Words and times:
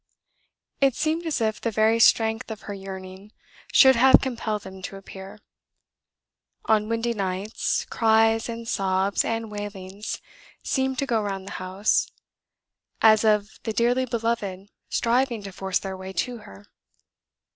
It 0.79 0.95
seemed 0.95 1.27
as 1.27 1.41
if 1.41 1.61
the 1.61 1.69
very 1.69 1.99
strength 1.99 2.49
of 2.49 2.61
her 2.61 2.73
yearning 2.73 3.31
should 3.71 3.95
have 3.95 4.19
compelled 4.19 4.63
them 4.63 4.81
to 4.81 4.95
appear. 4.95 5.37
On 6.65 6.89
windy 6.89 7.13
nights, 7.13 7.85
cries, 7.85 8.49
and 8.49 8.67
sobs, 8.67 9.23
and 9.23 9.51
wailings 9.51 10.19
seemed 10.63 10.97
to 10.97 11.05
go 11.05 11.21
round 11.21 11.45
the 11.47 11.51
house, 11.61 12.07
as 13.03 13.23
of 13.23 13.59
the 13.61 13.73
dearly 13.73 14.05
beloved 14.05 14.69
striving 14.89 15.43
to 15.43 15.51
force 15.51 15.77
their 15.77 15.95
way 15.95 16.13
to 16.13 16.39
her. 16.39 16.65